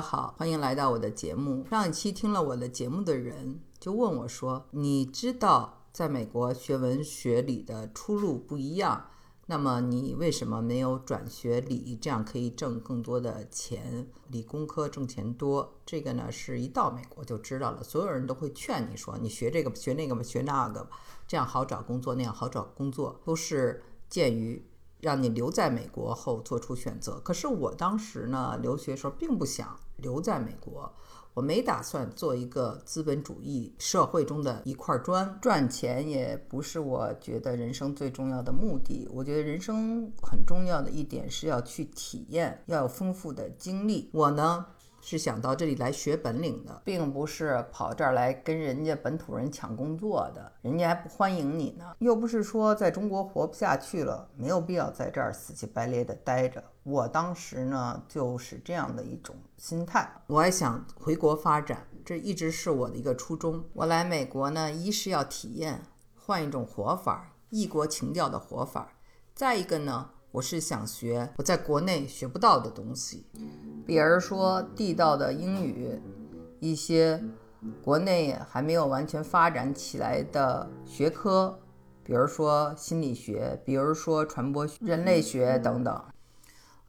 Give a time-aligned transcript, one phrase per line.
[0.00, 1.66] 好，欢迎来到我的节目。
[1.68, 9.08] 上一期听了我的节目的人就问我说：“你知道在美国学文学理的出路不一样，
[9.46, 11.98] 那么你为什么没有转学理？
[12.00, 20.90] 这样可以挣更多的钱，理工科挣钱多。”这个呢是一到美国就知道了，所有人都会劝你说：“你学这个学那个吧，学那个吧，
[21.28, 24.64] 这样好找工作，那样好找工作，都是鉴于。”
[25.02, 27.18] 让你留在美国后做出选择。
[27.20, 30.92] 可是我当时呢，留学时候并不想留在美国，
[31.34, 39.08] 我没打算做一个资本主义社会中的一块砖，赚钱也不是我觉得人生最重要的目的。
[39.12, 44.10] 我觉得人生很重要的一点是要去体验，要有丰富的经历。
[44.12, 44.66] 我呢。
[45.00, 51.94] 是想到这里来学本领的，并不是跑这儿来跟人家本土人抢工作的，人家还不欢迎你呢。
[51.98, 56.62] 又不是说在中国活不下去了，没有必要在这儿死乞白赖的待着。
[56.82, 63.64] 我当时呢就是这样的一种心态，我还想回国发展，这一直是我的一个初衷。
[63.72, 65.82] 我来美国呢，一是要体验
[66.14, 68.92] 换一种活法，异国情调的活法；
[69.34, 70.10] 再一个呢。
[70.32, 73.26] 我是想学我在国内学不到的东西，
[73.84, 76.00] 比如说地道的英语，
[76.60, 77.20] 一些
[77.82, 81.58] 国内还没有完全发展起来的学科，
[82.04, 86.04] 比如说心理学，比如说传播人类学等等。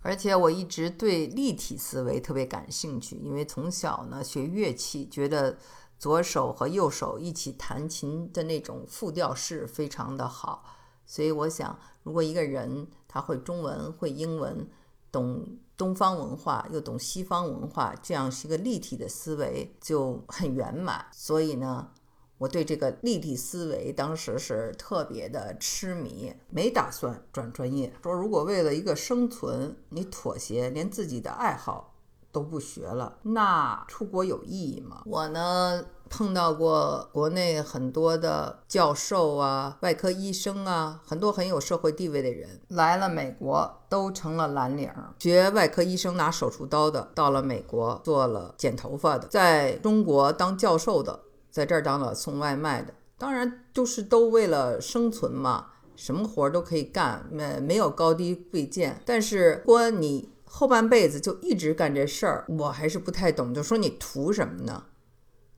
[0.00, 5.56] 而且我一直对立体思维特别感兴趣，因为从小呢学乐器，觉得
[5.96, 10.64] 左手和右手一起弹琴的那种复调式非常的好。
[11.08, 14.68] 所以我想，如果一个人他会中文、会英文，
[15.10, 21.06] 懂东方文化又懂西方文化，这样是一个立体的思维就很圆满。
[21.10, 21.88] 所以呢，
[22.36, 27.90] 我对这个立体思维当时是特别的痴迷，没打算转专业。
[28.02, 31.94] 说如果为了一个生存，你妥协，连自己的爱好
[32.30, 35.02] 都不学了，那出国有意义吗？
[35.06, 35.86] 我呢？
[36.10, 45.14] 碰到过国内很多的教授啊、外科医生啊，很多很有社会地位的人来了美国，都成了蓝领儿。
[45.18, 51.20] 学外科医生拿手术刀的，到了美国做了剪头发的；在中国当教授的，
[51.50, 52.94] 在这儿当了送外卖的。
[53.16, 59.02] 当然，就是都为了生存嘛，什么活都可以干，没没有高低贵贱。
[59.04, 64.84] 但是，如果你后半辈子就一直干这事儿，我还是不太懂，就说你图什么呢？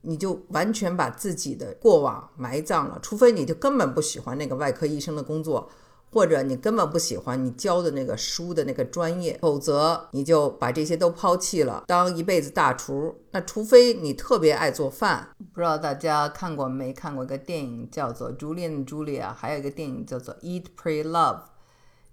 [0.03, 5.69] 你就完全把自己的过往埋葬了，除非你就根本不喜欢那个外科医生的工作，
[6.11, 13.15] 或者你根本不喜欢你教的那个书的那个专业，否则你就把这些都抛弃了，当一辈子大厨。
[13.31, 21.37] 那除非你特别爱做饭，不知道大家看过没看过一个电影叫做《Julian Julia》，还有一个电影叫做《Eat Pray Love》。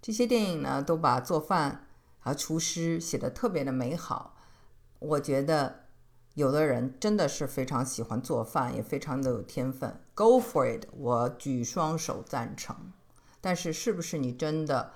[0.03, 1.87] 这些电影呢，都把做饭
[2.19, 4.37] 和厨师写的特别的美好。
[4.99, 5.88] 我觉得。
[6.39, 12.77] 有的人真的是非常喜欢做饭，也非常的有天分，Go for it，我举双手赞成。
[13.41, 14.93] 但是，是不是你真的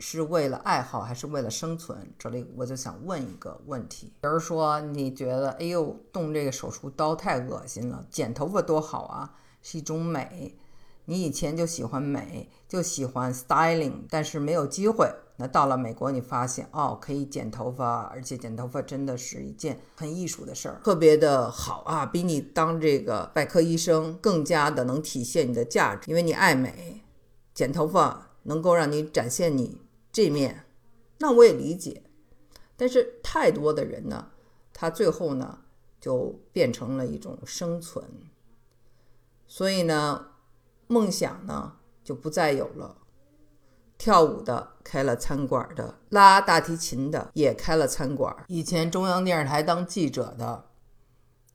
[0.00, 2.10] 是为了爱好，还是为了生存？
[2.18, 10.56] 这里我就想问一个问题：比如说，你觉得，哎呦，动这个手术刀太恶心了，剪头发多好啊，是一种美。
[11.04, 15.14] 你以前就喜欢美，就喜欢 styling，但是没有机会。
[15.36, 27.02] 那到了美国，你发现哦，可以剪头发，而且剪头发真的是一件很艺术的事儿，特别的好啊，比你当这个外科医生更加的能体现你的价值，因为你爱美，
[27.54, 29.80] 剪头发能够让你展现你
[30.10, 30.64] 这面。
[31.18, 32.02] 那我也理解，
[32.76, 34.28] 但是太多的人呢，
[34.72, 35.60] 他最后呢
[36.00, 38.04] 就变成了一种生存，
[39.46, 40.28] 所以呢。
[40.88, 41.72] 梦想呢
[42.04, 42.96] 就不再有了，
[43.98, 48.34] 跳舞的开了餐馆的，拉大提琴的也开了餐馆。
[48.48, 50.66] 以前中央电视台当记者的，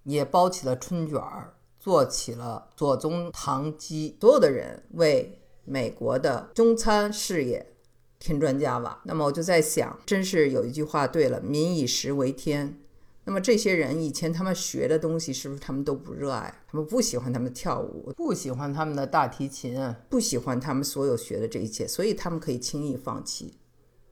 [0.03, 4.18] 也包起了春卷儿，做起了左宗棠鸡。
[4.19, 7.74] 所有的人为美国的中餐事业
[8.19, 9.02] 添砖加瓦。
[9.06, 12.78] 那么我就在想，真是有一句话对了：“民以食为天。”
[13.24, 16.64] 那么这些人以前他们学的东西是不是他们都不热爱？
[16.68, 23.53] 他们不喜欢他们跳舞，不喜欢他们的大提琴，不喜欢他们所有学的这一切，所以他们可以轻易放弃。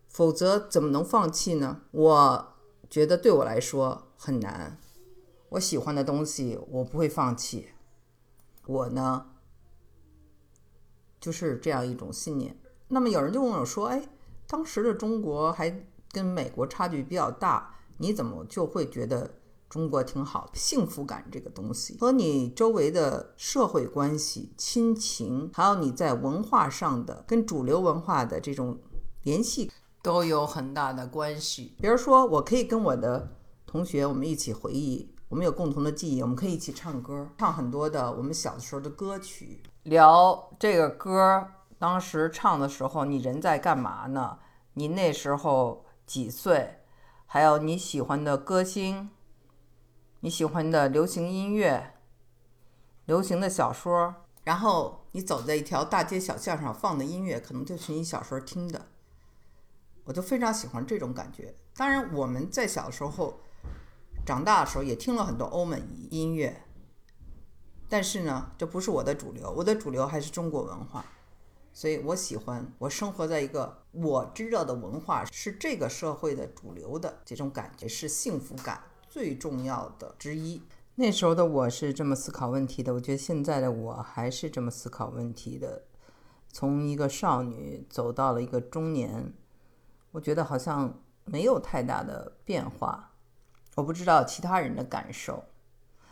[0.08, 1.82] 否则怎么能放弃呢？
[1.90, 2.54] 我
[2.88, 4.78] 觉得对我来说很难。
[5.50, 7.70] 我喜欢的东西我不会放弃。
[8.68, 9.26] 我呢
[11.20, 12.56] 就是这样一种信念。
[12.90, 14.08] 那么有人就问我说：“哎，
[14.48, 19.30] 当时的中国还跟美国差距比较大。”你怎么就会觉得
[19.70, 20.50] 中国挺好？
[20.54, 28.80] 幸福感这个东西和你周围的社会关系、亲情，还有你在文化上的跟主流文化的这种
[29.24, 31.76] 联系，都有很大的关系。
[31.80, 33.36] 比如说，我可以跟我的
[33.68, 41.46] 同学，我们一起回忆，我们有共同的记忆，我们可以一起唱歌，唱很多的我们小的时候的歌曲，聊这个歌
[41.78, 44.40] 当时唱的时候你人在干嘛呢？
[44.74, 46.79] 你那时候几岁？
[47.32, 49.12] 还有你喜欢的歌星，
[50.22, 51.94] 你喜欢的流行音乐，
[53.06, 58.88] 流行的小说，然后你走在一条大街小巷上放的音乐，可能就是你小时候听的。
[60.06, 61.54] 我就非常喜欢这种感觉。
[61.76, 63.42] 当然，我们在小时候
[64.26, 66.64] 长大的时候也听了很多欧美音乐，
[67.88, 71.06] 但是呢，这不是我的主流，我的主流还是中国文化。
[71.72, 80.62] 所以我喜欢我生活在一个我知道的文化是这个社会的主流的这种感觉，是幸福感最重要的之一。
[80.96, 85.84] 那时候的我是这么思考问题的，我觉得现在的我还是这么思考问题的。
[86.52, 89.34] 从一个少女走到了一个中年，
[90.12, 93.12] 我觉得好像没有太大的变化。
[93.76, 95.46] 我不知道其他人的感受。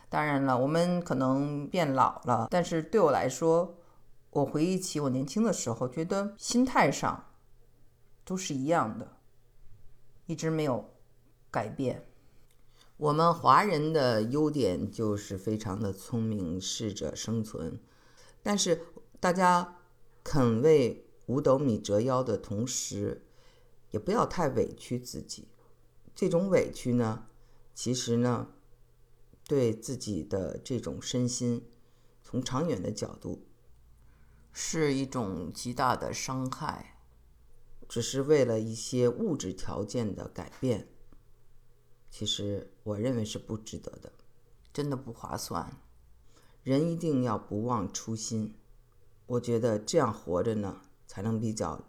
[0.08, 3.76] 当然了，我们可能变老了，但是对我来说。
[4.30, 7.32] 我回忆起我年轻的时候，觉得心态上
[8.24, 9.18] 都是一样的，
[10.26, 10.94] 一直没有
[11.50, 12.06] 改变。
[12.98, 17.80] 我们华人的优点就是非常的聪明，适者生存。
[18.44, 18.82] 但是
[19.20, 19.78] 大家
[20.24, 23.26] 肯为五斗米折腰的同时，
[23.92, 25.48] 也不要太委屈自己。
[26.14, 27.28] 这种委屈呢，
[27.74, 28.50] 其实呢，
[29.48, 31.68] 对自己的这种身心，
[32.24, 33.47] 从长远的角度。
[34.60, 36.96] 是一种极大的伤害，
[37.88, 40.88] 只是为了一些物质条件的改变。
[42.10, 44.12] 其实我认为是不值得的，
[44.74, 45.80] 真的不划算。
[46.64, 48.56] 人一定要不忘初心，
[49.28, 51.84] 我觉得这样活着呢，才能比较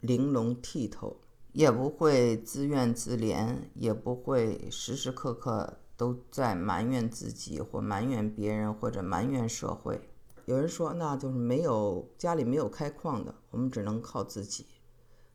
[0.00, 1.20] 玲珑剔透，
[1.52, 10.10] 也不会自怨自怜，也不会时时刻刻都在埋怨自己或埋怨别人或者埋怨社会。
[10.46, 14.64] 有人说，那就是没有家里没有开矿的，我们只能靠自己，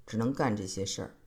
[0.08, 1.18] 只能干这些事儿。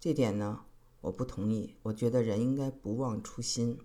[0.00, 0.64] 这点呢，
[1.02, 1.76] 我不同意。
[1.82, 3.78] 我觉得人应该不忘初心。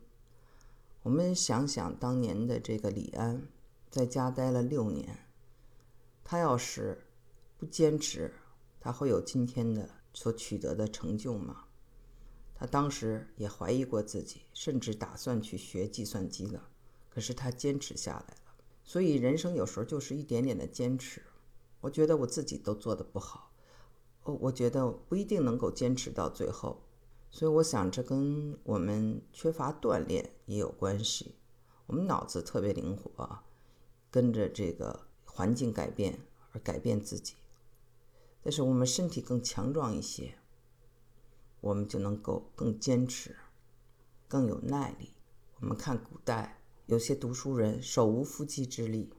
[1.03, 3.49] 我们想想当年的这个李安，
[3.89, 5.25] 在家待了六年，
[6.23, 7.05] 他要是
[7.57, 8.33] 不坚持，
[8.79, 11.65] 他会有今天的所取得的成就吗？
[12.55, 16.69] 他当时也怀疑过自己，甚至打算去学计算机了。
[17.09, 18.46] 可是他坚持下来了。
[18.87, 21.21] 所以人生有时候就是一点点的坚持。
[21.81, 23.51] 我觉得我自己都做的不好，
[24.23, 26.81] 我我觉得不一定能够坚持到最后。
[27.29, 31.35] 所以我想这跟我们缺乏锻炼也有关系。
[31.85, 33.39] 我们脑子特别灵活，
[34.09, 36.17] 跟着这个环境改变
[36.53, 37.35] 而改变自己。
[38.41, 40.35] 但是我们身体更强壮一些，
[41.59, 43.35] 我们就能够更坚持，
[44.29, 45.11] 更有耐力。
[45.59, 46.56] 我们看古代。
[46.87, 49.11] 有些读书人手无缚鸡之力，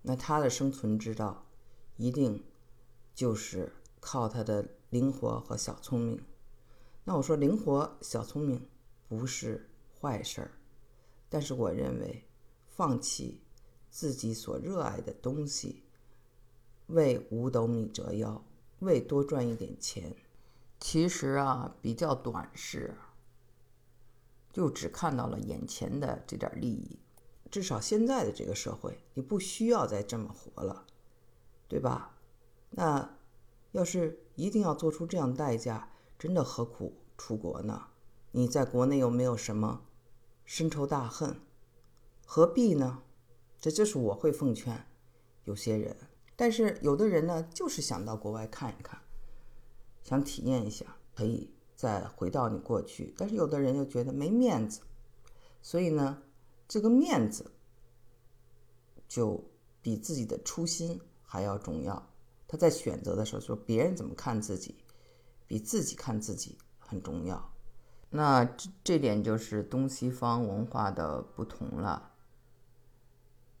[0.00, 1.46] 那他的生存之道，
[1.98, 2.42] 一定
[3.14, 3.70] 就是
[4.00, 6.24] 靠他的灵活和小聪明。
[7.04, 8.66] 那我说灵活小聪明
[9.08, 9.68] 不是
[10.00, 10.50] 坏事儿，
[11.28, 12.24] 但是我认为
[12.66, 13.42] 放弃
[13.90, 15.82] 自己所热爱的东西，
[16.86, 18.42] 为五斗米折腰，
[18.78, 20.16] 为多赚一点钱，
[20.80, 22.94] 其实啊比较短视。
[24.56, 26.98] 就只看到了眼前的这点利益，
[27.50, 30.86] 至少现在的这个社会，你不需要再这么活了，
[31.68, 32.16] 对吧？
[32.70, 33.18] 那
[33.72, 37.88] 要是一定要做出这样代价，真的何苦出国呢？
[38.30, 39.82] 你在国内又没有什么
[40.46, 41.38] 深仇大恨，
[42.24, 43.02] 何必呢？
[43.60, 44.86] 这就是我会奉劝
[45.44, 45.94] 有些人，
[46.34, 48.98] 但是有的人呢，就是想到国外看一看，
[50.02, 51.52] 想体验一下，可以。
[51.76, 54.80] 再回到你过去，但是有的人又觉得没面子，
[55.60, 56.22] 所以呢，
[56.66, 57.52] 这个面子
[59.06, 59.44] 就
[59.82, 62.10] 比自己的初心还要重要。
[62.48, 64.74] 他在选择的时候说，别人怎么看自己，
[65.46, 67.52] 比自己看自己很重要。
[68.08, 72.12] 那这这点就是东西方文化的不同了。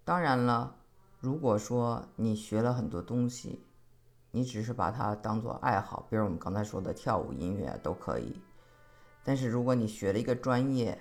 [0.04, 0.76] 当然了，
[1.18, 3.60] 如果说你学了很多东西，
[4.36, 8.38] 你只是把它当做爱好，比如我们刚才说的跳舞、音乐都可以。
[9.24, 11.00] 但是如果你学了一个专业，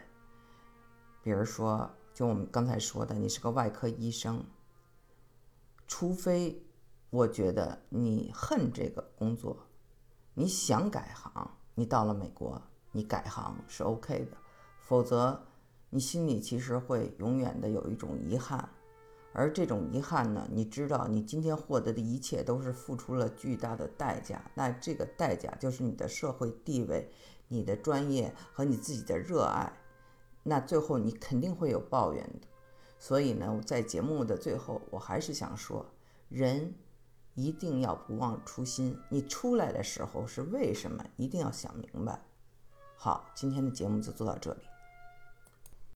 [1.21, 4.41] 比如说就我们刚才说的，你是个外科医生，
[5.85, 6.65] 除非
[7.09, 9.67] 我觉得你恨这个工作，
[10.33, 12.61] 你想改行，你到了美国
[12.93, 14.37] 你改行是 OK 的，
[14.79, 15.45] 否则
[15.89, 18.69] 你心里其实会永远的有一种遗憾。
[19.35, 24.41] 而这种遗憾呢，你知道，你今天获得的一切都是付出了巨大的代价。
[24.55, 27.11] 那这个代价就是你的社会地位，
[27.49, 29.73] 你的专业和你自己的热爱，
[30.41, 32.47] 那最后你肯定会有抱怨的。
[32.97, 35.85] 所以呢，在节目的最后，我还是想说，
[36.29, 36.73] 人
[37.33, 38.97] 一定要不忘初心。
[39.09, 41.03] 你出来的时候是为什么？
[41.17, 42.19] 一定要想明白。
[42.95, 44.61] 好，今天的节目就做到这里。